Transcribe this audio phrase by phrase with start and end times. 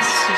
[0.00, 0.32] Merci.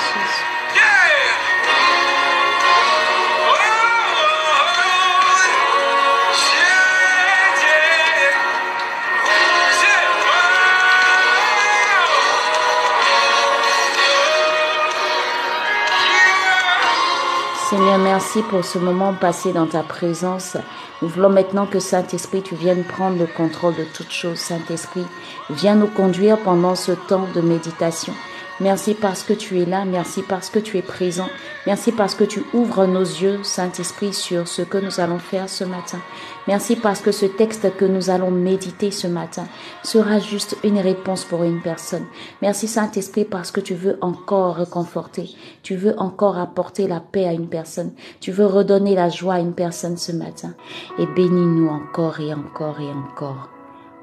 [17.71, 20.57] Seigneur, merci pour ce moment passé dans ta présence.
[21.00, 24.39] Nous voulons maintenant que Saint-Esprit, tu viennes prendre le contrôle de toutes choses.
[24.39, 25.07] Saint-Esprit,
[25.50, 28.13] viens nous conduire pendant ce temps de méditation.
[28.62, 31.26] Merci parce que tu es là, merci parce que tu es présent,
[31.66, 35.64] merci parce que tu ouvres nos yeux, Saint-Esprit, sur ce que nous allons faire ce
[35.64, 35.98] matin.
[36.47, 39.47] Merci parce que ce texte que nous allons méditer ce matin
[39.83, 42.06] sera juste une réponse pour une personne.
[42.41, 45.31] Merci Saint-Esprit parce que tu veux encore réconforter,
[45.64, 49.41] tu veux encore apporter la paix à une personne, tu veux redonner la joie à
[49.41, 50.55] une personne ce matin.
[51.00, 53.48] Et bénis-nous encore et encore et encore.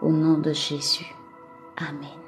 [0.02, 1.16] Au nom de Jésus.
[1.78, 2.20] Amen.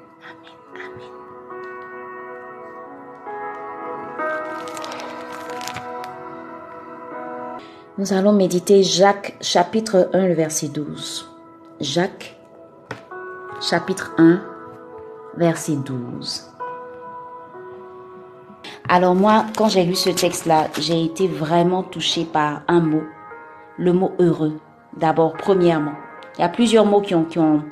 [7.98, 11.28] Nous allons méditer Jacques chapitre 1, le verset 12.
[11.78, 12.38] Jacques
[13.60, 14.40] chapitre 1,
[15.36, 16.50] verset 12.
[18.88, 23.02] Alors moi, quand j'ai lu ce texte-là, j'ai été vraiment touchée par un mot,
[23.76, 24.58] le mot heureux.
[24.96, 25.92] D'abord, premièrement,
[26.38, 27.62] il y a plusieurs mots qui ont, qui ont,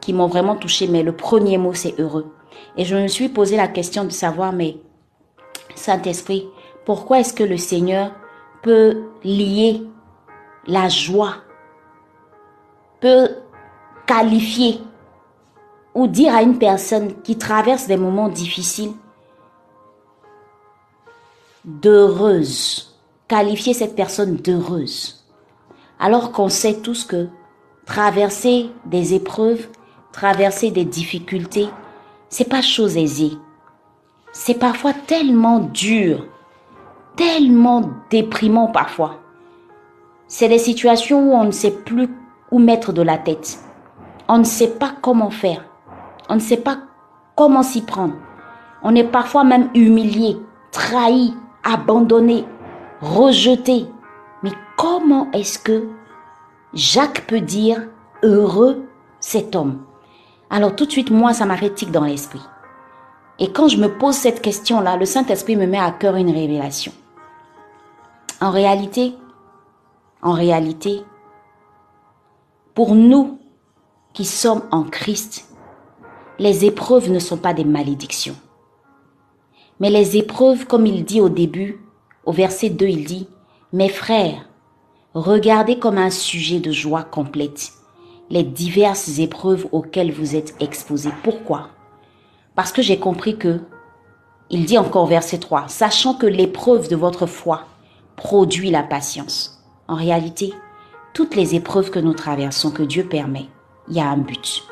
[0.00, 2.32] qui m'ont vraiment touché, mais le premier mot c'est heureux.
[2.78, 4.78] Et je me suis posé la question de savoir, mais
[5.74, 6.48] Saint-Esprit,
[6.86, 8.12] pourquoi est-ce que le Seigneur
[8.62, 9.82] peut lier
[10.66, 11.36] la joie,
[13.00, 13.30] peut
[14.06, 14.80] qualifier
[15.94, 18.92] ou dire à une personne qui traverse des moments difficiles
[21.64, 22.96] d'heureuse,
[23.28, 25.24] qualifier cette personne d'heureuse.
[25.98, 27.28] Alors qu'on sait tous que
[27.86, 29.68] traverser des épreuves,
[30.12, 31.68] traverser des difficultés,
[32.28, 33.32] c'est pas chose aisée.
[34.32, 36.26] C'est parfois tellement dur
[37.16, 39.16] tellement déprimant parfois.
[40.28, 42.08] C'est des situations où on ne sait plus
[42.50, 43.58] où mettre de la tête.
[44.28, 45.64] On ne sait pas comment faire.
[46.28, 46.78] On ne sait pas
[47.36, 48.14] comment s'y prendre.
[48.82, 50.36] On est parfois même humilié,
[50.72, 51.34] trahi,
[51.64, 52.44] abandonné,
[53.00, 53.86] rejeté.
[54.42, 55.88] Mais comment est-ce que
[56.74, 57.82] Jacques peut dire
[58.22, 58.84] heureux
[59.20, 59.82] cet homme?
[60.50, 62.42] Alors tout de suite, moi, ça m'a fait dans l'esprit.
[63.38, 66.92] Et quand je me pose cette question-là, le Saint-Esprit me met à cœur une révélation.
[68.40, 69.14] En réalité,
[70.20, 71.02] en réalité,
[72.74, 73.38] pour nous
[74.12, 75.48] qui sommes en Christ,
[76.38, 78.36] les épreuves ne sont pas des malédictions.
[79.80, 81.80] Mais les épreuves, comme il dit au début,
[82.26, 83.28] au verset 2, il dit,
[83.72, 84.50] Mes frères,
[85.14, 87.72] regardez comme un sujet de joie complète
[88.28, 91.12] les diverses épreuves auxquelles vous êtes exposés.
[91.22, 91.68] Pourquoi?
[92.54, 93.60] Parce que j'ai compris que,
[94.50, 97.64] il dit encore verset 3, sachant que l'épreuve de votre foi
[98.16, 99.62] produit la patience.
[99.88, 100.52] En réalité,
[101.12, 103.46] toutes les épreuves que nous traversons, que Dieu permet,
[103.88, 104.64] il y a un but.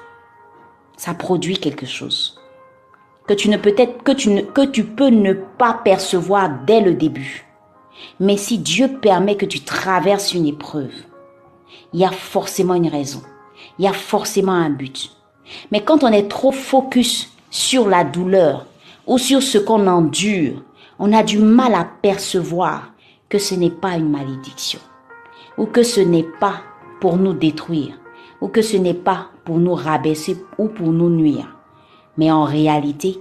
[0.96, 2.40] Ça produit quelque chose.
[3.26, 6.80] Que tu ne peux être, que tu ne, que tu peux ne pas percevoir dès
[6.80, 7.46] le début.
[8.20, 10.92] Mais si Dieu permet que tu traverses une épreuve,
[11.92, 13.22] il y a forcément une raison.
[13.78, 15.16] Il y a forcément un but.
[15.70, 18.66] Mais quand on est trop focus sur la douleur
[19.06, 20.62] ou sur ce qu'on endure,
[20.98, 22.93] on a du mal à percevoir
[23.34, 24.78] que ce n'est pas une malédiction,
[25.58, 26.60] ou que ce n'est pas
[27.00, 27.98] pour nous détruire,
[28.40, 31.56] ou que ce n'est pas pour nous rabaisser ou pour nous nuire.
[32.16, 33.20] Mais en réalité,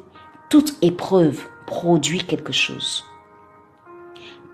[0.51, 3.03] toute épreuve produit quelque chose.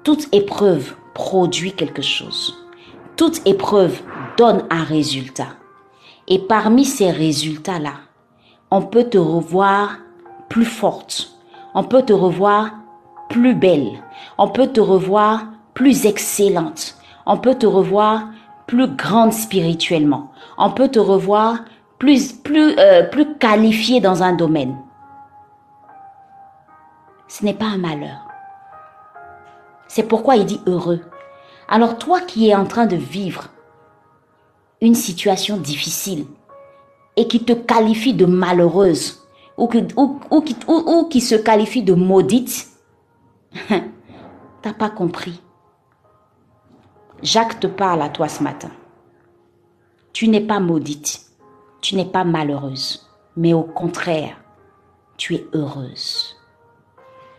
[0.04, 2.56] Toute épreuve produit quelque chose.
[3.18, 4.00] Toute épreuve
[4.38, 5.58] donne un résultat.
[6.30, 7.96] Et parmi ces résultats-là,
[8.72, 9.98] on peut te revoir
[10.48, 11.34] plus forte.
[11.76, 12.79] On peut te revoir
[13.30, 14.04] plus belle.
[14.38, 16.96] On peut te revoir plus excellente.
[17.26, 18.28] On peut te revoir
[18.68, 20.32] plus grande spirituellement.
[20.58, 21.60] On peut te revoir
[22.00, 24.76] plus, plus, euh, plus qualifiée dans un domaine.
[27.28, 28.26] Ce n'est pas un malheur.
[29.88, 31.02] C'est pourquoi il dit heureux.
[31.68, 33.50] Alors toi qui es en train de vivre
[34.82, 36.26] une situation difficile
[37.16, 39.20] et qui te qualifie de malheureuse
[39.58, 42.69] ou qui, ou qui se qualifie de maudite,
[44.62, 45.42] T'as pas compris.
[47.22, 48.72] Jacques te parle à toi ce matin.
[50.14, 51.22] Tu n'es pas maudite,
[51.82, 54.38] tu n'es pas malheureuse, mais au contraire,
[55.18, 56.36] tu es heureuse.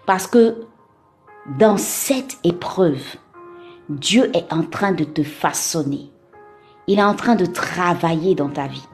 [0.06, 0.66] Parce que
[1.58, 3.16] dans cette épreuve,
[3.88, 6.10] Dieu est en train de te façonner.
[6.86, 8.86] Il est en train de travailler dans ta vie.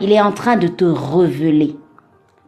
[0.00, 1.76] Il est en train de te révéler.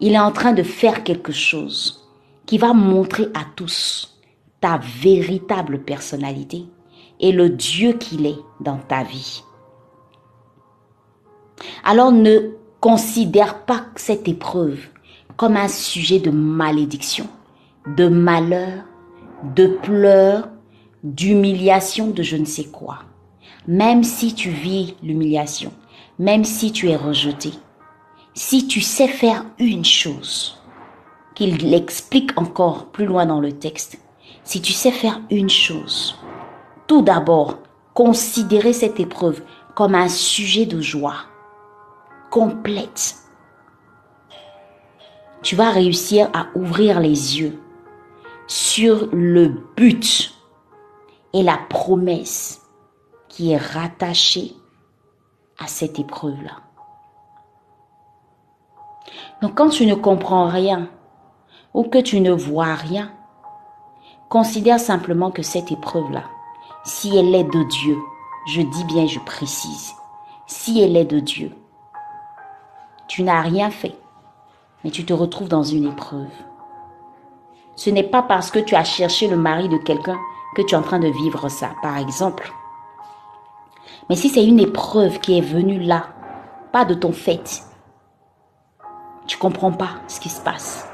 [0.01, 2.08] Il est en train de faire quelque chose
[2.49, 4.19] qui va montrer à tous
[4.63, 6.65] ta véritable personnalité
[7.21, 9.43] et le Dieu qu'il est dans ta vie.
[11.85, 14.79] Alors ne considère pas cette épreuve
[15.37, 17.27] comme un sujet de malédiction,
[17.87, 18.83] de malheur,
[19.55, 20.49] de pleurs,
[21.05, 23.01] d'humiliation, de je ne sais quoi.
[23.67, 25.71] Même si tu vis l'humiliation,
[26.19, 27.51] même si tu es rejeté,
[28.33, 30.58] si tu sais faire une chose,
[31.39, 34.01] qu'il l'explique encore plus loin dans le texte,
[34.43, 36.19] si tu sais faire une chose,
[36.89, 37.59] tout d'abord,
[37.95, 39.41] considérer cette épreuve
[39.77, 41.15] comme un sujet de joie
[42.33, 43.15] complète.
[45.43, 47.57] Tu vas réussir à ouvrir les yeux
[48.49, 50.35] sur le but
[51.35, 52.63] et la promesse
[53.29, 54.55] qui est rattachée
[55.57, 56.63] à cette épreuve-là.
[59.41, 60.91] Donc quand tu ne comprends rien
[61.75, 63.11] ou que tu ne vois rien,
[64.29, 66.25] considère simplement que cette épreuve-là,
[66.85, 67.99] si elle est de Dieu,
[68.47, 69.95] je dis bien, je précise,
[70.47, 71.53] si elle est de Dieu,
[73.07, 73.95] tu n'as rien fait,
[74.85, 76.33] mais tu te retrouves dans une épreuve.
[77.77, 80.19] Ce n'est pas parce que tu as cherché le mari de quelqu'un
[80.55, 82.53] que tu es en train de vivre ça, par exemple.
[84.09, 86.07] Mais si c'est une épreuve qui est venue là,
[86.73, 87.63] pas de ton fait,
[89.27, 90.88] tu comprends pas ce qui se passe.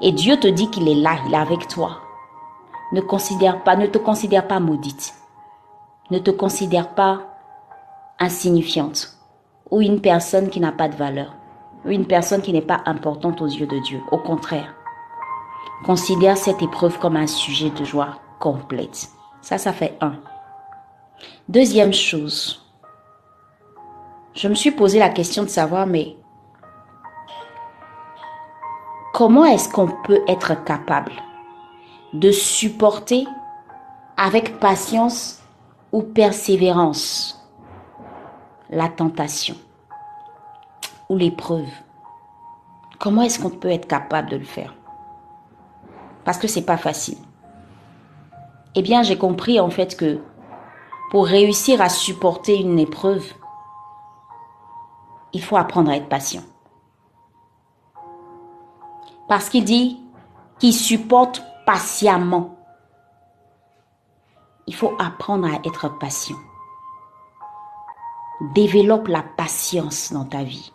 [0.00, 2.00] Et Dieu te dit qu'il est là, il est avec toi.
[2.92, 5.14] Ne considère pas, ne te considère pas maudite.
[6.10, 7.20] Ne te considère pas
[8.18, 9.16] insignifiante
[9.70, 11.34] ou une personne qui n'a pas de valeur
[11.84, 14.00] ou une personne qui n'est pas importante aux yeux de Dieu.
[14.10, 14.74] Au contraire,
[15.84, 19.08] considère cette épreuve comme un sujet de joie complète.
[19.40, 20.14] Ça, ça fait un.
[21.48, 22.66] Deuxième chose,
[24.34, 26.16] je me suis posé la question de savoir, mais
[29.20, 31.12] comment est-ce qu'on peut être capable
[32.14, 33.26] de supporter
[34.16, 35.42] avec patience
[35.92, 37.46] ou persévérance
[38.70, 39.56] la tentation
[41.10, 41.68] ou l'épreuve?
[42.98, 44.74] Comment est-ce qu'on peut être capable de le faire?
[46.24, 47.18] Parce que c'est pas facile.
[48.74, 50.22] Eh bien, j'ai compris en fait que
[51.10, 53.34] pour réussir à supporter une épreuve,
[55.34, 56.40] il faut apprendre à être patient.
[59.30, 59.96] Parce qu'il dit
[60.58, 62.58] qu'il supporte patiemment.
[64.66, 66.34] Il faut apprendre à être patient.
[68.56, 70.72] Développe la patience dans ta vie.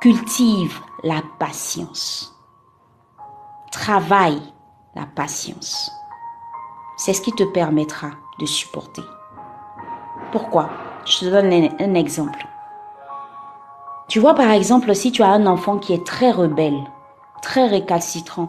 [0.00, 2.34] Cultive la patience.
[3.70, 4.40] Travaille
[4.94, 5.90] la patience.
[6.96, 9.04] C'est ce qui te permettra de supporter.
[10.32, 10.70] Pourquoi?
[11.04, 12.48] Je te donne un, exemple.
[14.08, 16.82] Tu vois par exemple si tu as un enfant qui est très rebelle,
[17.42, 18.48] très récalcitrant,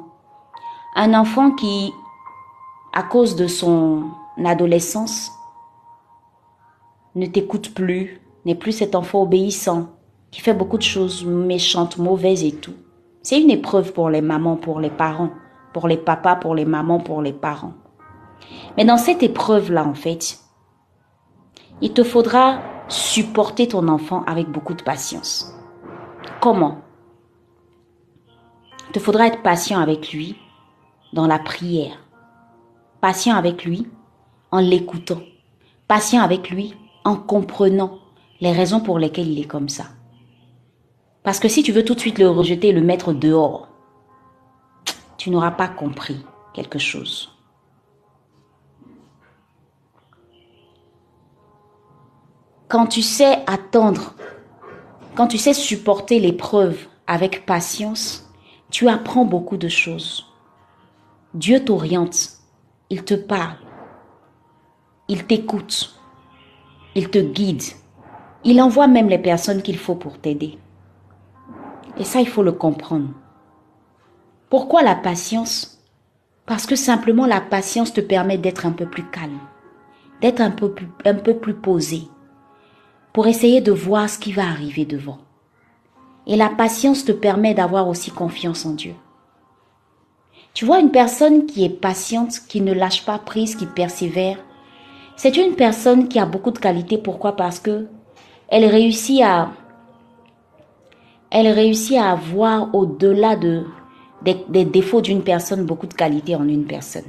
[0.95, 1.93] un enfant qui,
[2.93, 4.05] à cause de son
[4.43, 5.31] adolescence,
[7.15, 9.87] ne t'écoute plus, n'est plus cet enfant obéissant,
[10.31, 12.75] qui fait beaucoup de choses méchantes, mauvaises et tout.
[13.23, 15.31] C'est une épreuve pour les mamans, pour les parents,
[15.73, 17.73] pour les papas, pour les mamans, pour les parents.
[18.77, 20.39] Mais dans cette épreuve-là, en fait,
[21.81, 25.53] il te faudra supporter ton enfant avec beaucoup de patience.
[26.39, 26.77] Comment?
[28.97, 30.35] Te faudra être patient avec lui
[31.13, 32.03] dans la prière,
[32.99, 33.87] patient avec lui
[34.49, 35.21] en l'écoutant,
[35.87, 36.73] patient avec lui
[37.05, 37.99] en comprenant
[38.41, 39.85] les raisons pour lesquelles il est comme ça.
[41.21, 43.67] Parce que si tu veux tout de suite le rejeter et le mettre dehors,
[45.19, 46.17] tu n'auras pas compris
[46.55, 47.31] quelque chose.
[52.67, 54.15] Quand tu sais attendre,
[55.13, 58.26] quand tu sais supporter l'épreuve avec patience,
[58.69, 60.25] tu apprends beaucoup de choses.
[61.33, 62.31] Dieu t'oriente,
[62.89, 63.57] il te parle,
[65.07, 65.95] il t'écoute,
[66.95, 67.63] il te guide,
[68.43, 70.57] il envoie même les personnes qu'il faut pour t'aider.
[71.97, 73.09] Et ça, il faut le comprendre.
[74.49, 75.83] Pourquoi la patience?
[76.45, 79.39] Parce que simplement la patience te permet d'être un peu plus calme,
[80.21, 82.03] d'être un peu plus, un peu plus posé,
[83.13, 85.19] pour essayer de voir ce qui va arriver devant.
[86.27, 88.93] Et la patience te permet d'avoir aussi confiance en Dieu.
[90.53, 94.37] Tu vois, une personne qui est patiente, qui ne lâche pas prise, qui persévère,
[95.15, 96.97] c'est une personne qui a beaucoup de qualités.
[96.97, 97.35] Pourquoi?
[97.35, 97.87] Parce que
[98.49, 99.49] elle réussit à,
[101.31, 103.65] elle réussit à avoir au-delà de,
[104.23, 107.07] des, des défauts d'une personne beaucoup de qualités en une personne.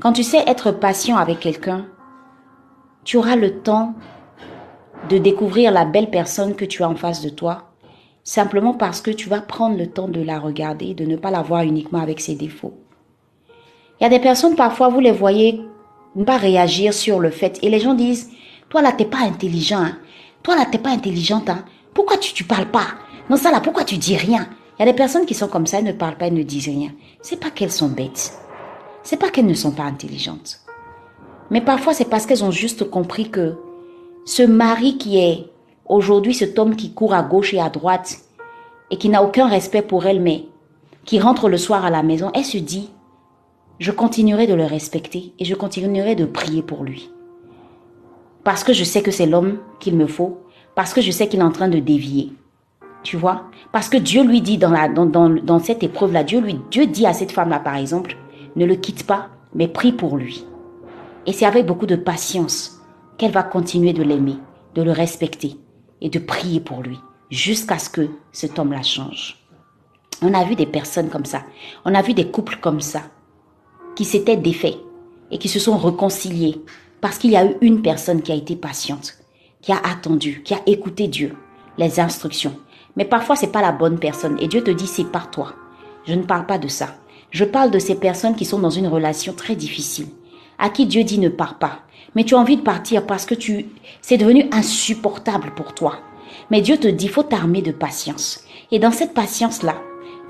[0.00, 1.86] Quand tu sais être patient avec quelqu'un,
[3.04, 3.94] tu auras le temps
[5.08, 7.72] de découvrir la belle personne que tu as en face de toi
[8.26, 11.42] simplement parce que tu vas prendre le temps de la regarder, de ne pas la
[11.42, 12.74] voir uniquement avec ses défauts.
[13.98, 15.62] Il y a des personnes, parfois, vous les voyez
[16.16, 18.30] ne pas réagir sur le fait, et les gens disent,
[18.68, 19.98] toi là, t'es pas intelligent, hein.
[20.42, 21.64] toi là, t'es pas intelligente, hein.
[21.94, 22.88] pourquoi tu, tu parles pas?
[23.30, 25.66] Non, ça là, pourquoi tu dis rien Il y a des personnes qui sont comme
[25.66, 26.90] ça, elles ne parlent pas, elles ne disent rien.
[27.22, 28.36] C'est pas qu'elles sont bêtes,
[29.04, 30.62] c'est pas qu'elles ne sont pas intelligentes.
[31.50, 33.56] Mais parfois, c'est parce qu'elles ont juste compris que
[34.24, 35.48] ce mari qui est
[35.88, 38.18] aujourd'hui cet homme qui court à gauche et à droite
[38.90, 40.46] et qui n'a aucun respect pour elle, mais
[41.04, 42.90] qui rentre le soir à la maison, elle se dit,
[43.78, 47.10] je continuerai de le respecter et je continuerai de prier pour lui.
[48.44, 50.40] Parce que je sais que c'est l'homme qu'il me faut,
[50.74, 52.32] parce que je sais qu'il est en train de dévier.
[53.02, 53.44] Tu vois?
[53.72, 57.06] Parce que Dieu lui dit dans, la, dans, dans, cette épreuve-là, Dieu, lui, Dieu dit
[57.06, 58.16] à cette femme-là, par exemple,
[58.56, 60.44] ne le quitte pas, mais prie pour lui.
[61.26, 62.80] Et c'est avec beaucoup de patience
[63.18, 64.36] qu'elle va continuer de l'aimer,
[64.74, 65.56] de le respecter
[66.00, 66.98] et de prier pour lui
[67.30, 69.38] jusqu'à ce que cet homme la change.
[70.22, 71.42] On a vu des personnes comme ça.
[71.84, 73.02] On a vu des couples comme ça
[73.94, 74.76] qui s'étaient défaits
[75.30, 76.60] et qui se sont réconciliés
[77.00, 79.18] parce qu'il y a eu une personne qui a été patiente,
[79.60, 81.36] qui a attendu, qui a écouté Dieu,
[81.78, 82.56] les instructions.
[82.96, 85.54] Mais parfois, c'est pas la bonne personne et Dieu te dit c'est par toi.
[86.06, 86.96] Je ne parle pas de ça.
[87.30, 90.06] Je parle de ces personnes qui sont dans une relation très difficile,
[90.58, 91.80] à qui Dieu dit ne pars pas,
[92.14, 93.66] mais tu as envie de partir parce que tu,
[94.00, 95.98] c'est devenu insupportable pour toi.
[96.50, 98.44] Mais Dieu te dit, faut t'armer de patience.
[98.70, 99.76] Et dans cette patience-là,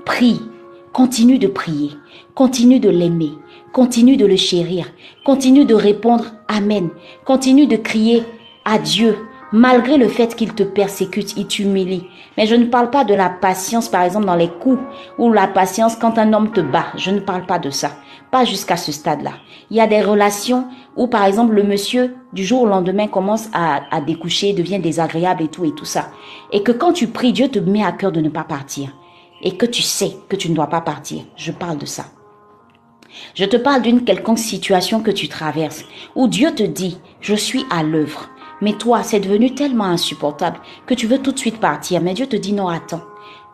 [0.05, 0.39] prie,
[0.93, 1.91] continue de prier,
[2.35, 3.31] continue de l'aimer,
[3.73, 4.87] continue de le chérir,
[5.25, 6.89] continue de répondre Amen,
[7.25, 8.23] continue de crier
[8.65, 9.17] à Dieu,
[9.51, 12.07] malgré le fait qu'il te persécute, il t'humilie.
[12.37, 14.81] Mais je ne parle pas de la patience, par exemple, dans les coups,
[15.17, 16.87] ou la patience quand un homme te bat.
[16.95, 17.91] Je ne parle pas de ça.
[18.31, 19.31] Pas jusqu'à ce stade-là.
[19.69, 23.49] Il y a des relations où, par exemple, le monsieur, du jour au lendemain, commence
[23.53, 26.09] à, à découcher, devient désagréable et tout et tout ça.
[26.51, 28.89] Et que quand tu pries, Dieu te met à cœur de ne pas partir.
[29.41, 31.23] Et que tu sais que tu ne dois pas partir.
[31.35, 32.05] Je parle de ça.
[33.33, 35.85] Je te parle d'une quelconque situation que tu traverses,
[36.15, 38.29] où Dieu te dit, je suis à l'œuvre.
[38.61, 42.01] Mais toi, c'est devenu tellement insupportable que tu veux tout de suite partir.
[42.01, 43.03] Mais Dieu te dit, non, attends.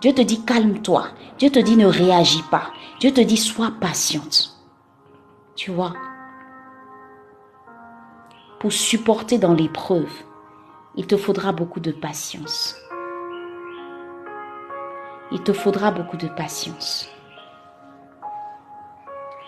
[0.01, 1.07] Dieu te dit, calme-toi.
[1.37, 2.71] Dieu te dit, ne réagis pas.
[2.99, 4.57] Dieu te dit, sois patiente.
[5.55, 5.93] Tu vois?
[8.59, 10.11] Pour supporter dans l'épreuve,
[10.95, 12.75] il te faudra beaucoup de patience.
[15.31, 17.09] Il te faudra beaucoup de patience.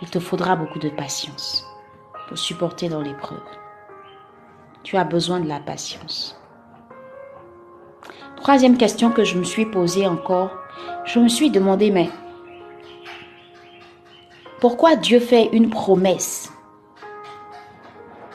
[0.02, 1.66] Il te faudra beaucoup de patience
[2.28, 3.40] pour supporter dans l'épreuve.
[4.86, 6.40] Tu as besoin de la patience.
[8.36, 10.52] Troisième question que je me suis posée encore,
[11.06, 12.08] je me suis demandé, mais
[14.62, 16.54] pourquoi Dieu fait une promesse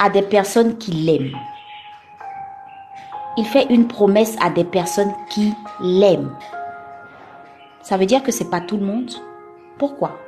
[0.01, 1.39] à des personnes qui l'aiment?
[3.37, 6.37] Il fait une promesse à des personnes qui l'aiment.
[7.81, 9.13] Ça veut dire que ce n'est pas tout le monde?
[9.79, 10.19] Pourquoi?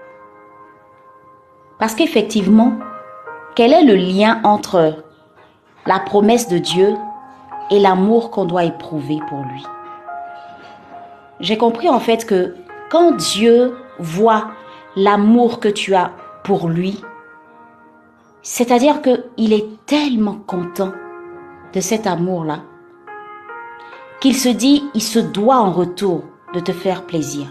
[1.81, 2.75] Parce qu'effectivement,
[3.57, 5.03] quel est le lien entre
[5.87, 6.95] la promesse de Dieu
[7.71, 9.63] et l'amour qu'on doit éprouver pour lui
[11.41, 12.55] J'ai compris en fait que
[12.91, 14.51] quand Dieu voit
[14.97, 16.13] l'amour que tu as
[16.45, 17.01] pour lui,
[18.43, 20.93] c'est-à-dire qu'il est tellement content
[21.73, 22.59] de cet amour-là
[24.21, 26.23] qu'il se dit, il se doit en retour
[26.55, 27.49] de te faire plaisir.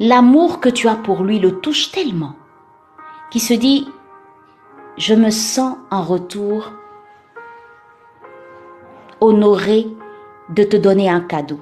[0.00, 2.34] L'amour que tu as pour lui le touche tellement
[3.30, 3.86] qu'il se dit,
[4.96, 6.72] je me sens en retour
[9.20, 9.86] honoré
[10.48, 11.60] de te donner un cadeau.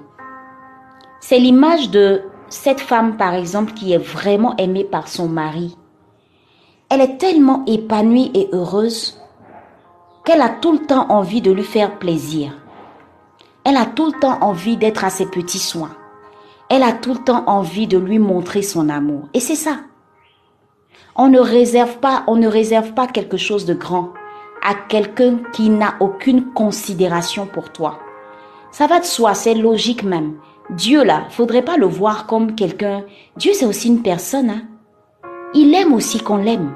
[1.20, 5.76] C'est l'image de cette femme, par exemple, qui est vraiment aimée par son mari.
[6.88, 9.20] Elle est tellement épanouie et heureuse
[10.24, 12.52] qu'elle a tout le temps envie de lui faire plaisir.
[13.64, 15.96] Elle a tout le temps envie d'être à ses petits soins.
[16.68, 19.28] Elle a tout le temps envie de lui montrer son amour.
[19.34, 19.78] Et c'est ça.
[21.16, 24.12] On ne réserve pas, on ne réserve pas quelque chose de grand
[24.62, 27.98] à quelqu'un qui n'a aucune considération pour toi.
[28.72, 30.36] Ça va de soi, c'est logique même.
[30.70, 33.04] Dieu là, faudrait pas le voir comme quelqu'un.
[33.36, 34.50] Dieu c'est aussi une personne.
[34.50, 34.62] Hein.
[35.54, 36.72] Il aime aussi qu'on l'aime.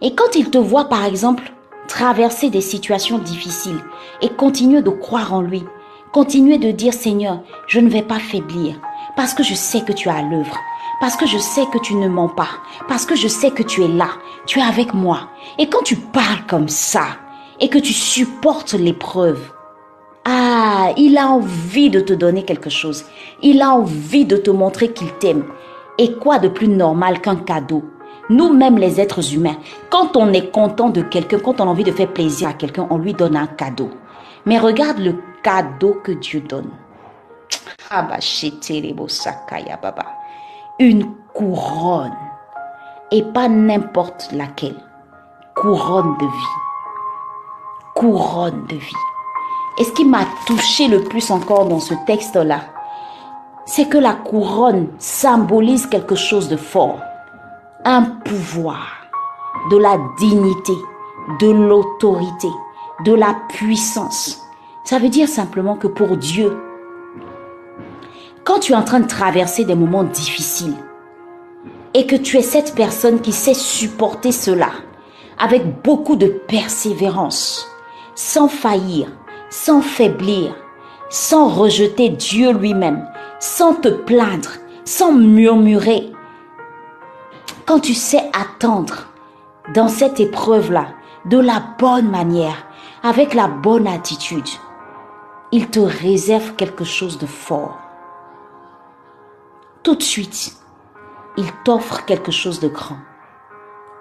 [0.00, 1.52] Et quand il te voit par exemple
[1.90, 3.80] traverser des situations difficiles
[4.22, 5.64] et continuer de croire en lui.
[6.12, 8.80] Continuer de dire Seigneur, je ne vais pas faiblir
[9.16, 10.56] parce que je sais que tu es à l'œuvre,
[11.00, 12.48] parce que je sais que tu ne mens pas,
[12.86, 14.10] parce que je sais que tu es là,
[14.46, 15.30] tu es avec moi.
[15.58, 17.06] Et quand tu parles comme ça
[17.58, 19.40] et que tu supportes l'épreuve,
[20.26, 23.04] ah, il a envie de te donner quelque chose.
[23.42, 25.44] Il a envie de te montrer qu'il t'aime.
[25.96, 27.82] Et quoi de plus normal qu'un cadeau?
[28.28, 29.56] Nous-mêmes, les êtres humains,
[29.88, 32.86] quand on est content de quelqu'un, quand on a envie de faire plaisir à quelqu'un,
[32.90, 33.90] on lui donne un cadeau.
[34.44, 36.70] Mais regarde le cadeau que Dieu donne.
[40.80, 42.16] Une couronne.
[43.10, 44.82] Et pas n'importe laquelle.
[45.54, 46.56] Couronne de vie.
[47.94, 48.94] Couronne de vie.
[49.78, 52.60] Et ce qui m'a touché le plus encore dans ce texte-là,
[53.66, 56.98] c'est que la couronne symbolise quelque chose de fort.
[57.84, 58.86] Un pouvoir,
[59.70, 60.72] de la dignité,
[61.40, 62.48] de l'autorité,
[63.04, 64.40] de la puissance.
[64.84, 66.58] Ça veut dire simplement que pour Dieu,
[68.44, 70.76] quand tu es en train de traverser des moments difficiles
[71.94, 74.70] et que tu es cette personne qui sait supporter cela
[75.38, 77.66] avec beaucoup de persévérance,
[78.14, 79.08] sans faillir,
[79.48, 80.54] sans faiblir,
[81.08, 83.06] sans rejeter Dieu lui-même,
[83.40, 84.50] sans te plaindre,
[84.84, 86.12] sans murmurer,
[87.70, 89.06] quand tu sais attendre
[89.74, 90.88] dans cette épreuve-là
[91.26, 92.66] de la bonne manière,
[93.04, 94.48] avec la bonne attitude,
[95.52, 97.78] il te réserve quelque chose de fort.
[99.82, 100.58] Tout de suite,
[101.38, 102.98] il t'offre quelque chose de grand.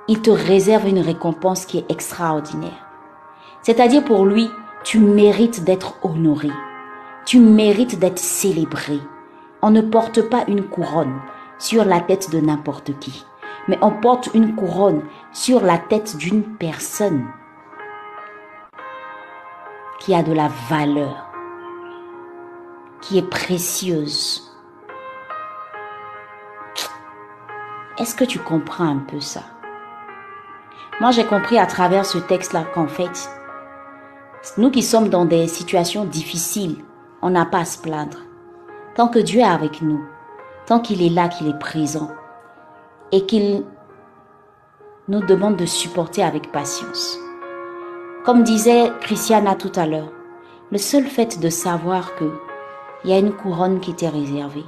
[0.10, 2.86] Il te réserve une récompense qui est extraordinaire.
[3.62, 4.50] C'est-à-dire pour lui,
[4.84, 6.50] tu mérites d'être honoré.
[7.26, 9.00] Tu mérites d'être célébré.
[9.62, 11.22] On ne porte pas une couronne
[11.60, 13.26] sur la tête de n'importe qui,
[13.70, 17.26] mais on porte une couronne sur la tête d'une personne
[20.02, 21.32] qui a de la valeur,
[23.00, 24.49] qui est précieuse.
[28.00, 29.42] Est-ce que tu comprends un peu ça?
[31.02, 33.30] Moi, j'ai compris à travers ce texte-là qu'en fait,
[34.58, 36.78] nous qui sommes dans des situations difficiles,
[37.22, 38.20] on n'a pas à se plaindre.
[38.96, 40.02] Tant que Dieu est avec nous,
[40.66, 42.10] tant qu'il est là, qu'il est présent,
[43.12, 43.66] et qu'il
[45.10, 47.20] nous demande de supporter avec patience.
[48.24, 50.14] Comme disait Christiana tout à l'heure,
[50.72, 52.32] le seul fait de savoir que
[53.04, 54.66] il y a une couronne qui t'est réservée,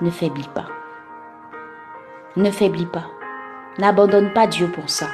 [0.00, 0.66] ne faiblis pas.
[2.36, 3.04] Ne faiblis pas.
[3.78, 5.06] N'abandonne pas Dieu pour ça.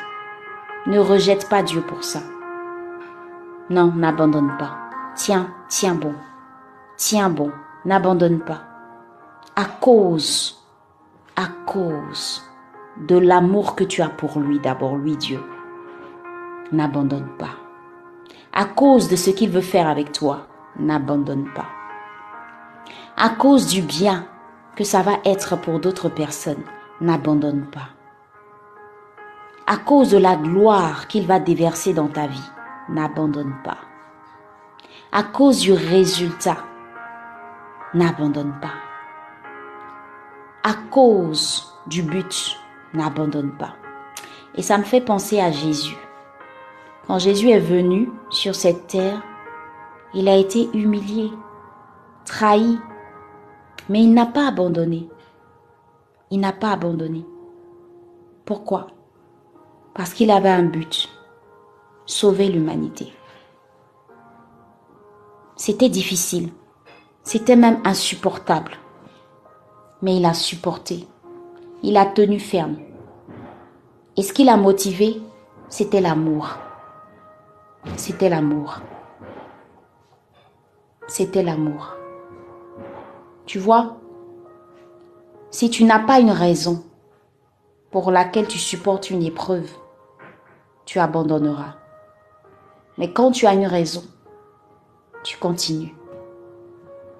[0.86, 2.20] Ne rejette pas Dieu pour ça.
[3.70, 4.76] Non, n'abandonne pas.
[5.16, 6.14] Tiens, tiens bon.
[6.96, 7.50] Tiens bon.
[7.84, 8.62] N'abandonne pas.
[9.56, 10.64] À cause,
[11.34, 12.44] à cause
[12.96, 15.40] de l'amour que tu as pour lui, d'abord lui Dieu.
[16.70, 17.56] N'abandonne pas.
[18.52, 20.46] À cause de ce qu'il veut faire avec toi,
[20.78, 21.66] n'abandonne pas.
[23.16, 24.26] À cause du bien
[24.76, 26.62] que ça va être pour d'autres personnes,
[27.00, 27.88] n'abandonne pas.
[29.66, 32.50] À cause de la gloire qu'il va déverser dans ta vie,
[32.88, 33.78] n'abandonne pas.
[35.12, 36.58] À cause du résultat,
[37.94, 38.74] n'abandonne pas.
[40.64, 42.58] À cause du but,
[42.94, 43.74] n'abandonne pas.
[44.54, 45.96] Et ça me fait penser à Jésus.
[47.06, 49.22] Quand Jésus est venu sur cette terre,
[50.14, 51.30] il a été humilié,
[52.24, 52.78] trahi,
[53.88, 55.08] mais il n'a pas abandonné.
[56.30, 57.24] Il n'a pas abandonné.
[58.44, 58.88] Pourquoi?
[59.94, 61.08] Parce qu'il avait un but,
[62.06, 63.12] sauver l'humanité.
[65.56, 66.50] C'était difficile,
[67.24, 68.72] c'était même insupportable,
[70.02, 71.06] mais il a supporté,
[71.82, 72.76] il a tenu ferme.
[74.16, 75.20] Et ce qui l'a motivé,
[75.68, 76.56] c'était l'amour.
[77.96, 78.80] C'était l'amour.
[81.06, 81.94] C'était l'amour.
[83.46, 83.97] Tu vois,
[85.50, 86.84] si tu n'as pas une raison
[87.90, 89.70] pour laquelle tu supportes une épreuve,
[90.84, 91.76] tu abandonneras.
[92.98, 94.02] Mais quand tu as une raison,
[95.22, 95.94] tu continues.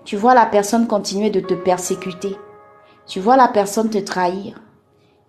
[0.04, 2.36] Tu vois la personne continuer de te persécuter.
[3.06, 4.60] Tu vois la personne te trahir.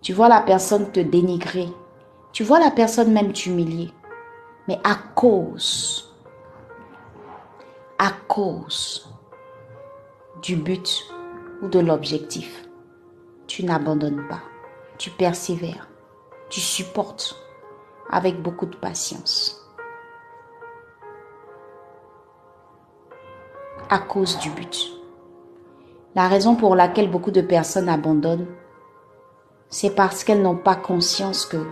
[0.02, 1.68] Tu vois la personne te dénigrer.
[2.32, 3.92] Tu vois la personne même t'humilier.
[4.68, 6.14] Mais à cause,
[7.98, 9.10] à cause
[10.42, 11.04] du but
[11.62, 12.69] ou de l'objectif,
[13.50, 14.42] tu n'abandonnes pas,
[14.96, 15.88] tu persévères,
[16.50, 17.34] tu supportes
[18.08, 19.68] avec beaucoup de patience.
[23.88, 24.92] À cause du but.
[26.14, 28.46] La raison pour laquelle beaucoup de personnes abandonnent,
[29.68, 31.66] c'est parce qu'elles n'ont pas conscience que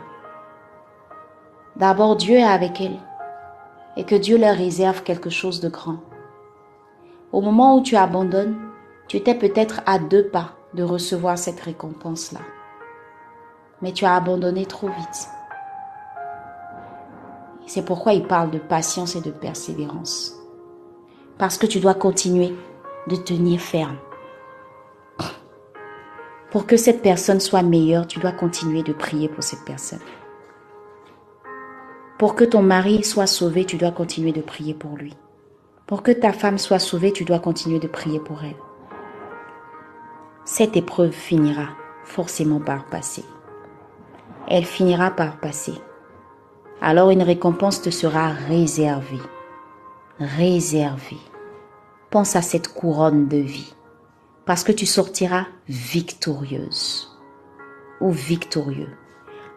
[1.76, 2.98] d'abord Dieu est avec elles
[3.96, 5.98] et que Dieu leur réserve quelque chose de grand.
[7.30, 8.58] Au moment où tu abandonnes,
[9.06, 12.40] tu étais peut-être à deux pas de recevoir cette récompense-là.
[13.82, 15.28] Mais tu as abandonné trop vite.
[17.66, 20.34] C'est pourquoi il parle de patience et de persévérance.
[21.36, 22.54] Parce que tu dois continuer
[23.08, 23.98] de tenir ferme.
[26.50, 30.00] Pour que cette personne soit meilleure, tu dois continuer de prier pour cette personne.
[32.18, 35.14] Pour que ton mari soit sauvé, tu dois continuer de prier pour lui.
[35.86, 38.56] Pour que ta femme soit sauvée, tu dois continuer de prier pour elle.
[40.50, 41.68] Cette épreuve finira
[42.04, 43.22] forcément par passer.
[44.48, 45.74] Elle finira par passer.
[46.80, 49.20] Alors une récompense te sera réservée.
[50.18, 51.20] Réservée.
[52.08, 53.74] Pense à cette couronne de vie.
[54.46, 57.14] Parce que tu sortiras victorieuse
[58.00, 58.96] ou victorieux.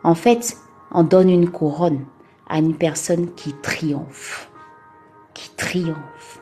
[0.03, 0.57] En fait,
[0.91, 2.03] on donne une couronne
[2.49, 4.51] à une personne qui triomphe.
[5.33, 6.41] Qui triomphe.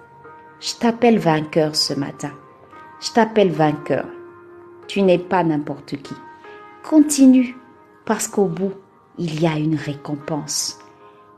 [0.59, 2.31] Je t'appelle vainqueur ce matin.
[2.99, 4.07] Je t'appelle vainqueur.
[4.89, 6.15] Tu n'es pas n'importe qui.
[6.82, 7.56] Continue,
[8.06, 8.73] parce qu'au bout,
[9.19, 10.80] il y a une récompense.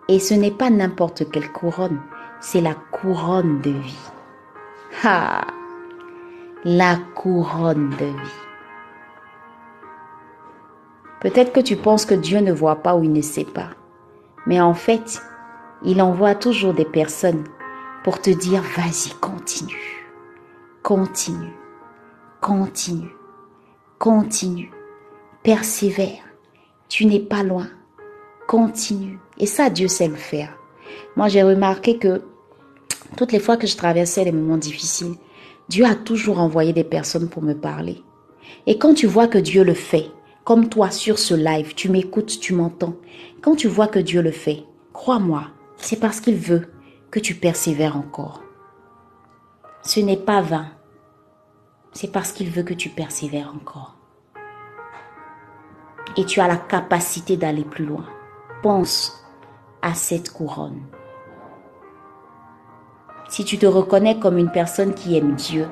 [0.08, 2.00] Et ce n'est pas n'importe quelle couronne,
[2.40, 4.10] c'est la couronne de vie.
[5.04, 5.46] Ah,
[6.64, 8.42] la couronne de vie.
[11.20, 13.72] Peut-être que tu penses que Dieu ne voit pas ou il ne sait pas.
[14.48, 15.22] Mais en fait,
[15.84, 17.44] il envoie toujours des personnes
[18.06, 20.10] pour te dire, vas-y, continue,
[20.84, 21.54] continue,
[22.40, 23.12] continue,
[24.02, 24.72] continue,
[25.44, 26.24] persévère.
[26.90, 27.68] Tu n'es pas loin.
[28.48, 29.20] Continue.
[29.38, 30.58] Et ça, Dieu sait le faire.
[31.16, 32.24] Moi, j'ai remarqué que
[33.16, 35.14] toutes les fois que je traversais les moments difficiles,
[35.70, 38.02] Dieu a toujours envoyé des personnes pour me parler.
[38.66, 40.08] Et quand tu vois que Dieu le fait,
[40.46, 42.96] comme toi sur ce live, tu m'écoutes, tu m'entends.
[43.44, 45.44] Quand tu vois que Dieu le fait, crois-moi,
[45.78, 46.70] c'est parce qu'il veut
[47.12, 48.42] que tu persévères encore.
[49.84, 50.72] Ce n'est pas vain.
[51.94, 53.96] C'est parce qu'il veut que tu persévères encore.
[56.18, 58.06] Et tu as la capacité d'aller plus loin.
[58.64, 59.26] Pense
[59.82, 60.82] à cette couronne.
[63.30, 65.68] Si tu te reconnais comme une personne qui aime Dieu,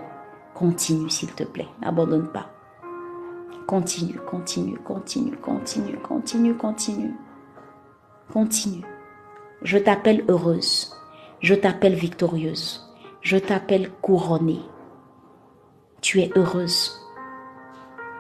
[0.54, 1.68] continue s'il te plaît.
[1.82, 2.50] N'abandonne pas.
[3.68, 7.14] Continue, continue, continue, continue, continue, continue.
[8.32, 8.86] Continue.
[9.62, 10.96] Je t'appelle heureuse.
[11.42, 12.90] Je t'appelle victorieuse.
[13.22, 14.62] Je t'appelle couronnée.
[16.02, 17.06] Tu es heureuse.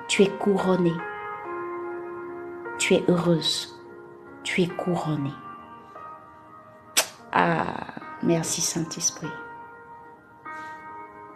[0.07, 0.95] Tu es couronnée.
[2.77, 3.79] Tu es heureuse.
[4.43, 5.33] Tu es couronnée.
[7.31, 9.31] Ah, merci Saint-Esprit.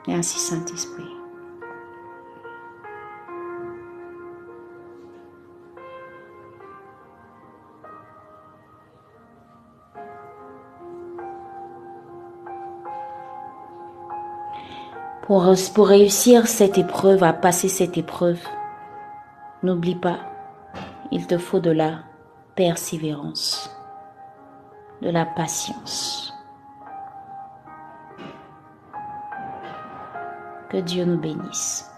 [0.08, 1.23] Merci Saint-Esprit.
[15.34, 18.40] Pour, réussir cette épreuve, à passer cette épreuve,
[19.64, 20.20] n'oublie pas,
[21.12, 22.02] il te faut de la
[22.54, 23.76] persévérance,
[25.02, 26.32] de la patience.
[30.70, 31.93] Que Dieu nous bénisse.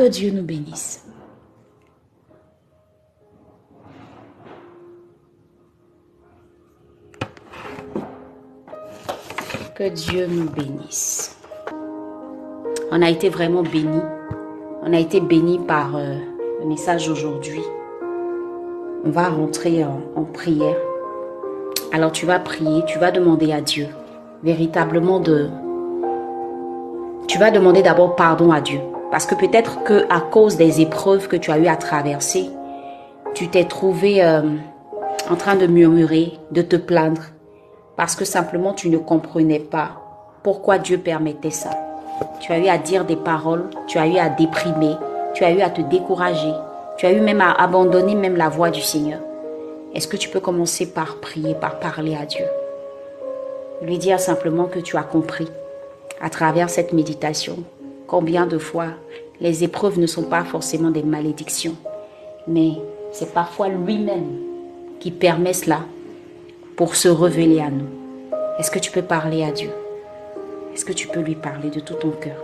[0.00, 1.04] Que Dieu nous bénisse.
[9.74, 11.36] Que Dieu nous bénisse.
[12.90, 14.00] On a été vraiment bénis.
[14.80, 16.14] On a été bénis par euh,
[16.60, 17.60] le message aujourd'hui.
[19.04, 20.78] On va rentrer en, en prière.
[21.92, 23.88] Alors tu vas prier, tu vas demander à Dieu
[24.42, 25.50] véritablement de...
[27.28, 28.80] Tu vas demander d'abord pardon à Dieu.
[29.10, 32.48] Parce que peut-être que à cause des épreuves que tu as eu à traverser,
[33.34, 34.42] tu t'es trouvé euh,
[35.28, 37.22] en train de murmurer, de te plaindre,
[37.96, 40.00] parce que simplement tu ne comprenais pas
[40.42, 41.70] pourquoi Dieu permettait ça.
[42.38, 44.94] Tu as eu à dire des paroles, tu as eu à déprimer,
[45.34, 46.52] tu as eu à te décourager,
[46.96, 49.20] tu as eu même à abandonner même la voix du Seigneur.
[49.94, 52.44] Est-ce que tu peux commencer par prier, par parler à Dieu?
[53.82, 55.48] Lui dire simplement que tu as compris
[56.20, 57.56] à travers cette méditation
[58.10, 58.88] Combien de fois
[59.40, 61.76] les épreuves ne sont pas forcément des malédictions,
[62.48, 62.72] mais
[63.12, 64.32] c'est parfois lui-même
[64.98, 65.82] qui permet cela
[66.74, 67.86] pour se révéler à nous.
[68.58, 69.70] Est-ce que tu peux parler à Dieu?
[70.74, 72.42] Est-ce que tu peux lui parler de tout ton cœur?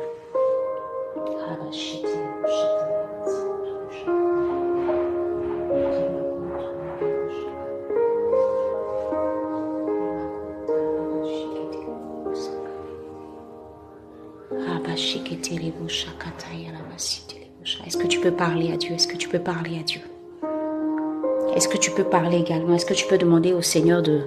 [17.87, 18.95] Est-ce que tu peux parler à Dieu?
[18.95, 20.01] Est-ce que tu peux parler à Dieu?
[21.55, 22.75] Est-ce que tu peux parler également?
[22.75, 24.23] Est-ce que tu peux demander au Seigneur de,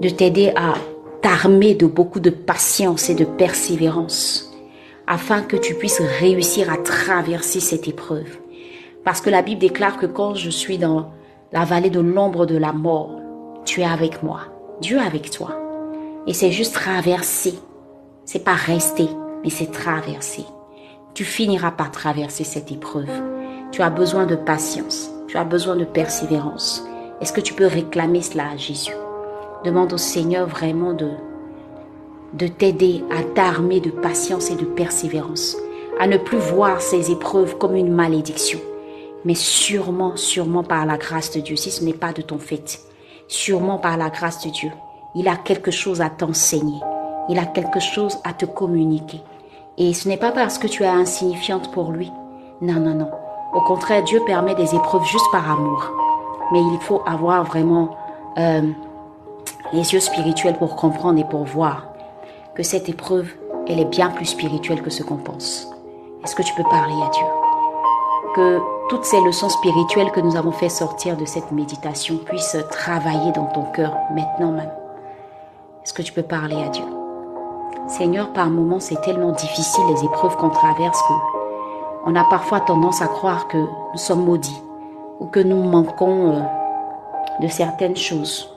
[0.00, 0.74] de t'aider à
[1.20, 4.52] t'armer de beaucoup de patience et de persévérance
[5.06, 8.38] afin que tu puisses réussir à traverser cette épreuve?
[9.04, 11.12] Parce que la Bible déclare que quand je suis dans
[11.52, 13.20] la vallée de l'ombre de la mort,
[13.64, 14.40] tu es avec moi.
[14.80, 15.56] Dieu est avec toi.
[16.26, 17.54] Et c'est juste traverser.
[18.24, 19.08] C'est pas rester,
[19.42, 20.44] mais c'est traverser.
[21.14, 23.10] Tu finiras par traverser cette épreuve.
[23.70, 25.10] Tu as besoin de patience.
[25.28, 26.84] Tu as besoin de persévérance.
[27.20, 28.94] Est-ce que tu peux réclamer cela à Jésus?
[29.64, 31.10] Demande au Seigneur vraiment de,
[32.32, 35.56] de t'aider à t'armer de patience et de persévérance,
[36.00, 38.58] à ne plus voir ces épreuves comme une malédiction,
[39.24, 42.80] mais sûrement, sûrement par la grâce de Dieu, si ce n'est pas de ton fait,
[43.28, 44.70] sûrement par la grâce de Dieu,
[45.14, 46.80] il a quelque chose à t'enseigner,
[47.28, 49.20] il a quelque chose à te communiquer.
[49.78, 52.12] Et ce n'est pas parce que tu es insignifiante pour lui.
[52.60, 53.10] Non, non, non.
[53.54, 55.90] Au contraire, Dieu permet des épreuves juste par amour.
[56.52, 57.96] Mais il faut avoir vraiment
[58.38, 58.62] euh,
[59.72, 61.86] les yeux spirituels pour comprendre et pour voir
[62.54, 63.28] que cette épreuve,
[63.66, 65.68] elle est bien plus spirituelle que ce qu'on pense.
[66.22, 67.24] Est-ce que tu peux parler à Dieu?
[68.34, 73.32] Que toutes ces leçons spirituelles que nous avons fait sortir de cette méditation puissent travailler
[73.32, 74.72] dans ton cœur maintenant même.
[75.82, 77.01] Est-ce que tu peux parler à Dieu?
[77.88, 81.12] Seigneur, par moments, c'est tellement difficile les épreuves qu'on traverse que
[82.04, 84.60] on a parfois tendance à croire que nous sommes maudits
[85.20, 86.40] ou que nous manquons euh,
[87.40, 88.48] de certaines choses.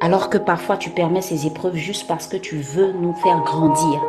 [0.00, 4.00] Alors que parfois tu permets ces épreuves juste parce que tu veux nous faire grandir,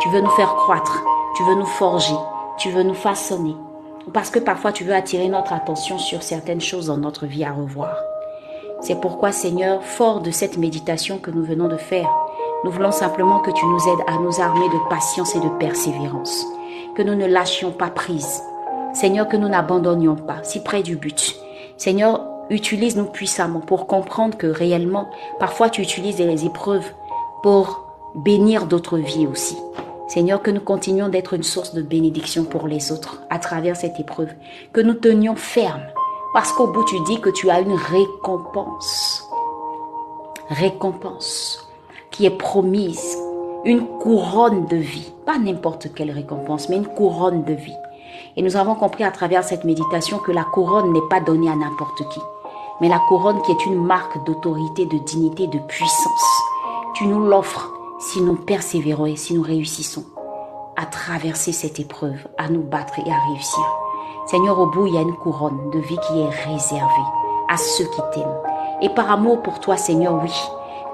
[0.00, 1.02] tu veux nous faire croître,
[1.36, 2.14] tu veux nous forger,
[2.56, 3.56] tu veux nous façonner,
[4.06, 7.44] ou parce que parfois tu veux attirer notre attention sur certaines choses dans notre vie
[7.44, 7.96] à revoir.
[8.80, 12.08] C'est pourquoi Seigneur, fort de cette méditation que nous venons de faire,
[12.66, 16.44] nous voulons simplement que tu nous aides à nous armer de patience et de persévérance,
[16.96, 18.42] que nous ne lâchions pas prise.
[18.92, 21.36] Seigneur, que nous n'abandonnions pas, si près du but.
[21.76, 26.90] Seigneur, utilise-nous puissamment pour comprendre que réellement, parfois tu utilises les épreuves
[27.40, 29.56] pour bénir d'autres vies aussi.
[30.08, 34.00] Seigneur, que nous continuions d'être une source de bénédiction pour les autres à travers cette
[34.00, 34.32] épreuve,
[34.72, 35.86] que nous tenions ferme,
[36.34, 39.22] parce qu'au bout tu dis que tu as une récompense.
[40.48, 41.65] Récompense
[42.16, 43.18] qui est promise,
[43.64, 47.76] une couronne de vie, pas n'importe quelle récompense, mais une couronne de vie.
[48.36, 51.56] Et nous avons compris à travers cette méditation que la couronne n'est pas donnée à
[51.56, 52.20] n'importe qui
[52.80, 56.42] mais la couronne qui est une marque d'autorité, de dignité, de puissance.
[56.94, 60.04] Tu nous l'offres si nous persévérons et si nous réussissons
[60.76, 63.64] à traverser cette épreuve, à nous battre et à réussir.
[64.26, 67.08] Seigneur, au bout, il y a une couronne de vie qui est réservée
[67.48, 68.40] à ceux qui t'aiment.
[68.82, 70.32] Et par amour pour toi, Seigneur, oui,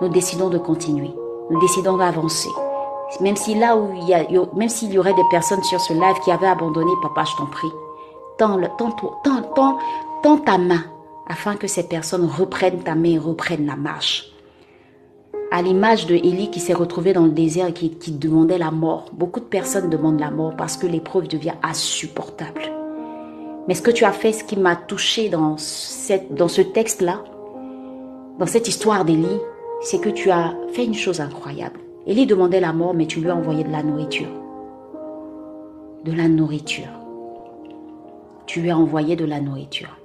[0.02, 1.12] nous décidons de continuer.
[1.48, 2.48] Nous décidons d'avancer.
[3.20, 4.24] Même si là où il y a,
[4.56, 7.46] même s'il y aurait des personnes sur ce live qui avaient abandonné, papa, je t'en
[7.46, 7.70] prie,
[8.36, 8.90] tends, tends,
[9.22, 9.78] tends,
[10.22, 10.82] tends, ta main
[11.28, 14.32] afin que ces personnes reprennent ta main et reprennent la marche.
[15.52, 19.10] À l'image de Élie qui s'est retrouvé dans le désert et qui, demandait la mort.
[19.12, 22.62] Beaucoup de personnes demandent la mort parce que l'épreuve devient insupportable.
[23.68, 25.56] Mais ce que tu as fait, ce qui m'a touché dans,
[26.30, 27.22] dans ce texte-là,
[28.38, 29.38] dans cette histoire d'Élie,
[29.82, 31.80] c'est que tu as fait une chose incroyable.
[32.06, 34.28] Élie demandait la mort, mais tu lui as envoyé de la nourriture.
[36.04, 36.88] De la nourriture.
[38.46, 39.96] Tu lui as envoyé de la nourriture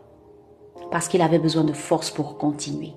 [0.91, 2.93] parce qu'il avait besoin de force pour continuer.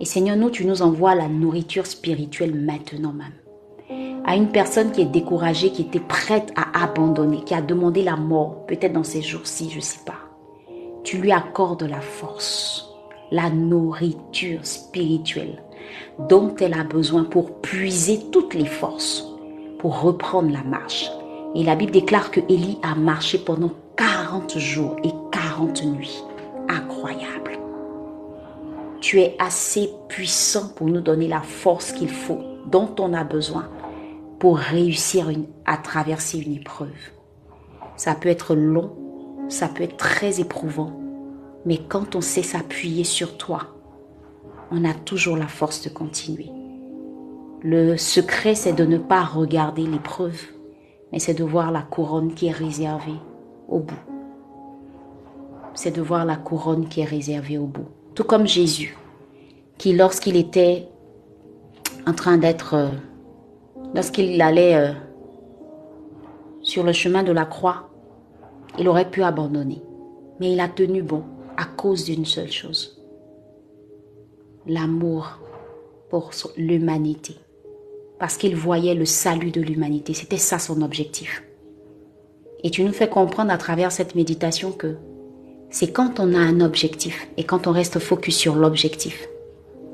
[0.00, 4.22] Et Seigneur, nous, tu nous envoies la nourriture spirituelle maintenant même.
[4.26, 8.16] À une personne qui est découragée, qui était prête à abandonner, qui a demandé la
[8.16, 10.14] mort, peut-être dans ces jours-ci, je ne sais pas.
[11.02, 12.88] Tu lui accordes la force,
[13.30, 15.63] la nourriture spirituelle
[16.28, 19.24] dont elle a besoin pour puiser toutes les forces,
[19.78, 21.10] pour reprendre la marche.
[21.54, 26.24] Et la Bible déclare que Élie a marché pendant 40 jours et 40 nuits
[26.68, 27.58] incroyable.
[29.00, 33.68] Tu es assez puissant pour nous donner la force qu'il faut, dont on a besoin
[34.38, 35.30] pour réussir
[35.66, 36.88] à traverser une épreuve.
[37.96, 38.92] Ça peut être long,
[39.48, 40.98] ça peut être très éprouvant,
[41.64, 43.74] mais quand on sait s'appuyer sur toi,
[44.70, 46.50] on a toujours la force de continuer.
[47.62, 50.40] Le secret, c'est de ne pas regarder l'épreuve,
[51.12, 53.20] mais c'est de voir la couronne qui est réservée
[53.68, 53.94] au bout
[55.74, 57.88] c'est de voir la couronne qui est réservée au bout.
[58.14, 58.96] Tout comme Jésus,
[59.76, 60.88] qui lorsqu'il était
[62.06, 62.88] en train d'être, euh,
[63.94, 64.92] lorsqu'il allait euh,
[66.62, 67.90] sur le chemin de la croix,
[68.78, 69.82] il aurait pu abandonner.
[70.40, 71.24] Mais il a tenu bon
[71.56, 72.93] à cause d'une seule chose.
[74.66, 75.38] L'amour
[76.08, 77.36] pour l'humanité.
[78.18, 80.14] Parce qu'il voyait le salut de l'humanité.
[80.14, 81.42] C'était ça son objectif.
[82.62, 84.96] Et tu nous fais comprendre à travers cette méditation que
[85.68, 89.28] c'est quand on a un objectif et quand on reste focus sur l'objectif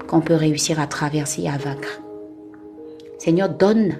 [0.06, 2.00] qu'on peut réussir à traverser et à vaincre.
[3.18, 3.96] Seigneur, donne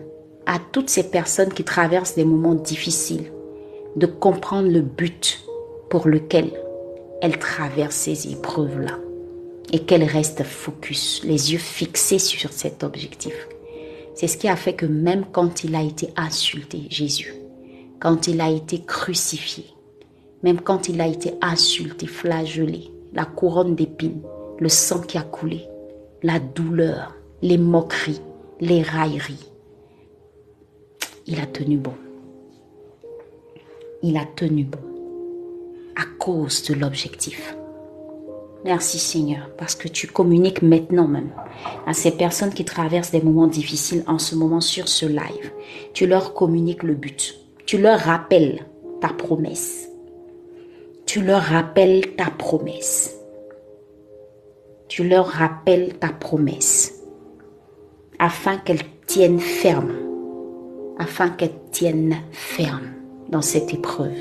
[0.47, 3.33] à toutes ces personnes qui traversent des moments difficiles
[3.97, 5.45] de comprendre le but
[5.89, 6.53] pour lequel
[7.23, 8.99] elle traverse ces épreuves-là
[9.73, 13.35] et qu'elle reste focus, les yeux fixés sur cet objectif.
[14.15, 17.35] C'est ce qui a fait que même quand il a été insulté, Jésus,
[18.01, 19.65] quand il a été crucifié,
[20.43, 24.23] même quand il a été insulté, flagellé, la couronne d'épines,
[24.59, 25.67] le sang qui a coulé,
[26.23, 28.21] la douleur, les moqueries,
[28.61, 29.51] les railleries,
[31.27, 31.95] il a tenu bon.
[34.03, 34.79] Il a tenu bon
[35.97, 37.55] à cause de l'objectif.
[38.65, 41.31] Merci Seigneur, parce que tu communiques maintenant même
[41.87, 45.53] à ces personnes qui traversent des moments difficiles en ce moment sur ce live.
[45.95, 47.41] Tu leur communiques le but.
[47.65, 48.67] Tu leur rappelles
[49.01, 49.89] ta promesse.
[51.07, 53.17] Tu leur rappelles ta promesse.
[54.89, 57.01] Tu leur rappelles ta promesse
[58.19, 59.95] afin qu'elles tiennent ferme,
[60.99, 62.93] afin qu'elles tiennent ferme
[63.31, 64.19] dans cette épreuve.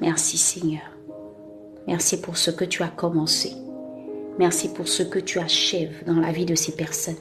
[0.00, 0.93] Merci Seigneur.
[1.86, 3.52] Merci pour ce que tu as commencé.
[4.38, 7.16] Merci pour ce que tu achèves dans la vie de ces personnes.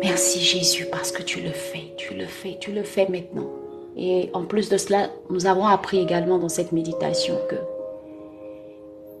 [0.00, 3.50] Merci Jésus parce que tu le fais, tu le fais, tu le fais maintenant.
[3.96, 7.56] Et en plus de cela, nous avons appris également dans cette méditation que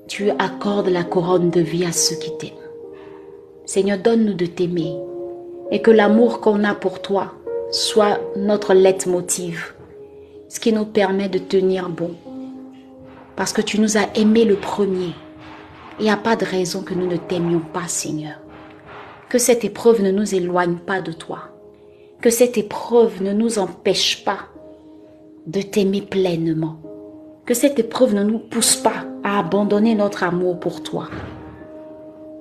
[0.06, 2.52] tu accordes la couronne de vie à ceux qui t'aiment.
[3.64, 4.94] Seigneur, donne-nous de t'aimer
[5.70, 7.32] et que l'amour qu'on a pour toi
[7.72, 9.74] soit notre leitmotiv,
[10.48, 12.14] ce qui nous permet de tenir bon,
[13.36, 15.12] parce que tu nous as aimés le premier.
[15.98, 18.40] Il n'y a pas de raison que nous ne t'aimions pas, Seigneur.
[19.28, 21.50] Que cette épreuve ne nous éloigne pas de toi.
[22.20, 24.40] Que cette épreuve ne nous empêche pas
[25.46, 26.76] de t'aimer pleinement.
[27.44, 31.08] Que cette épreuve ne nous pousse pas à abandonner notre amour pour toi.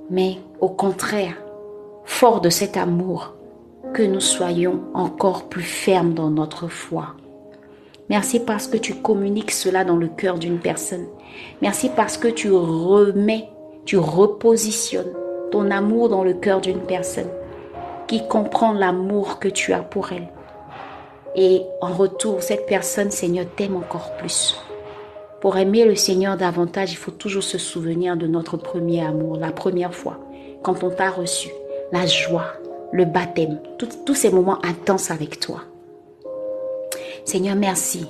[0.10, 1.36] Mais au contraire,
[2.05, 3.34] fort de cet amour,
[3.93, 7.15] que nous soyons encore plus fermes dans notre foi
[8.10, 11.08] Merci parce que tu communiques cela dans le cœur d'une personne.
[11.62, 13.50] Merci parce que tu remets,
[13.86, 15.12] tu repositionnes
[15.52, 17.30] ton amour dans le cœur d'une personne
[18.08, 20.28] qui comprend l'amour que tu as pour elle.
[21.36, 24.56] Et en retour, cette personne, Seigneur, t'aime encore plus.
[25.41, 29.52] Pour aimer le Seigneur davantage, il faut toujours se souvenir de notre premier amour, la
[29.52, 30.20] première fois,
[30.62, 31.50] quand on t'a reçu,
[31.91, 32.54] la joie,
[32.91, 35.62] le baptême, tous ces moments intenses avec toi.
[37.25, 38.05] Seigneur, merci.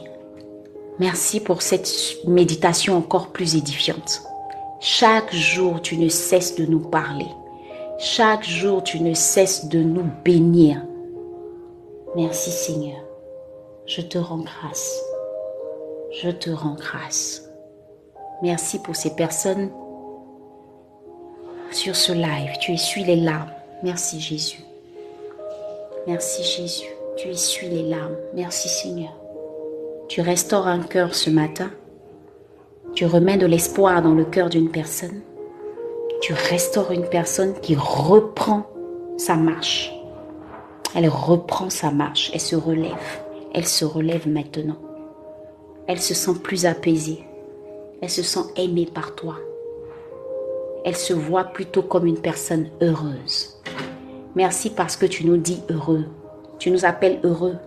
[0.99, 1.89] Merci pour cette
[2.27, 4.21] méditation encore plus édifiante.
[4.79, 7.27] Chaque jour, tu ne cesses de nous parler.
[7.97, 10.81] Chaque jour, tu ne cesses de nous bénir.
[12.15, 12.99] Merci Seigneur.
[13.85, 15.01] Je te rends grâce.
[16.21, 17.49] Je te rends grâce.
[18.41, 19.69] Merci pour ces personnes
[21.71, 22.51] sur ce live.
[22.61, 23.51] Tu essuies les larmes.
[23.83, 24.63] Merci Jésus.
[26.07, 26.94] Merci Jésus.
[27.17, 28.17] Tu essuies les larmes.
[28.33, 29.13] Merci Seigneur.
[30.09, 31.71] Tu restaures un cœur ce matin.
[32.93, 35.21] Tu remets de l'espoir dans le cœur d'une personne.
[36.21, 38.65] Tu restaures une personne qui reprend
[39.17, 39.93] sa marche.
[40.93, 42.31] Elle reprend sa marche.
[42.33, 42.91] Elle se relève.
[43.53, 44.77] Elle se relève maintenant.
[45.87, 47.23] Elle se sent plus apaisée.
[48.01, 49.35] Elle se sent aimée par toi.
[50.83, 53.61] Elle se voit plutôt comme une personne heureuse.
[54.35, 56.03] Merci parce que tu nous dis heureux.
[56.59, 57.57] Tu nous appelles heureux.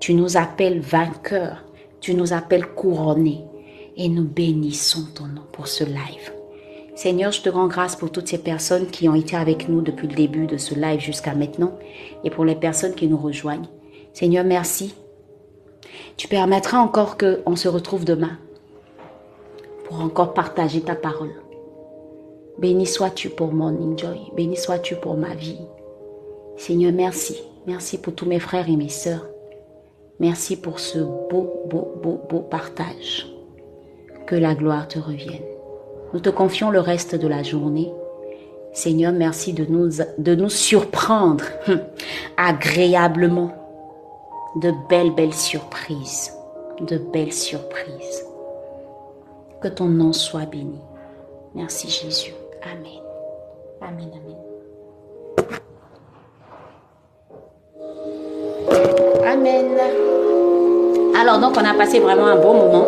[0.00, 1.64] Tu nous appelles vainqueurs.
[2.00, 3.44] Tu nous appelles couronnés.
[3.96, 6.32] Et nous bénissons ton nom pour ce live.
[6.94, 10.08] Seigneur, je te rends grâce pour toutes ces personnes qui ont été avec nous depuis
[10.08, 11.72] le début de ce live jusqu'à maintenant
[12.22, 13.68] et pour les personnes qui nous rejoignent.
[14.12, 14.94] Seigneur, merci.
[16.16, 18.38] Tu permettras encore qu'on se retrouve demain
[19.86, 21.34] pour encore partager ta parole.
[22.58, 24.20] Béni sois-tu pour mon enjoy.
[24.36, 25.60] Béni sois-tu pour ma vie.
[26.56, 27.42] Seigneur, merci.
[27.66, 29.26] Merci pour tous mes frères et mes sœurs.
[30.18, 33.26] Merci pour ce beau, beau, beau, beau partage.
[34.26, 35.44] Que la gloire te revienne.
[36.12, 37.92] Nous te confions le reste de la journée.
[38.72, 41.44] Seigneur, merci de nous, de nous surprendre
[42.36, 43.52] agréablement.
[44.56, 46.32] De belles, belles surprises.
[46.80, 48.26] De belles surprises.
[49.60, 50.80] Que ton nom soit béni.
[51.54, 52.34] Merci Jésus.
[52.62, 53.00] Amen.
[53.80, 55.58] Amen, amen.
[59.24, 59.78] Amen.
[61.20, 62.86] Alors donc on a passé vraiment un bon moment.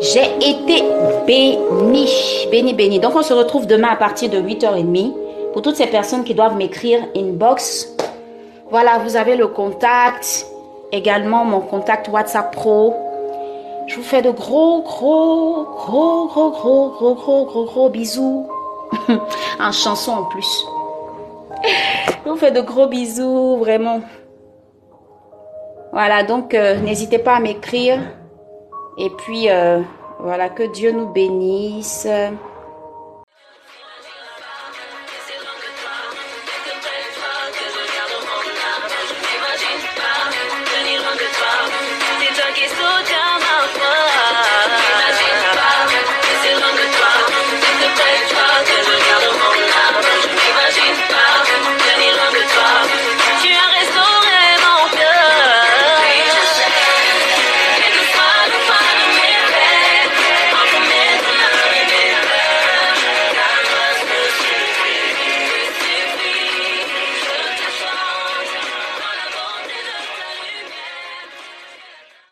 [0.00, 0.84] J'ai été
[1.26, 2.08] béni,
[2.50, 3.00] béni, béni.
[3.00, 5.12] Donc on se retrouve demain à partir de 8h30
[5.52, 7.88] pour toutes ces personnes qui doivent m'écrire inbox.
[8.70, 10.46] Voilà, vous avez le contact,
[10.92, 12.94] également mon contact WhatsApp Pro.
[13.86, 18.46] Je vous fais de gros, gros, gros, gros, gros, gros, gros, gros, gros bisous.
[19.60, 20.66] en chanson en plus.
[22.24, 24.00] Je vous fais de gros bisous, vraiment.
[25.96, 27.98] Voilà, donc euh, n'hésitez pas à m'écrire.
[28.98, 29.80] Et puis, euh,
[30.20, 32.06] Voilà, que Dieu nous bénisse.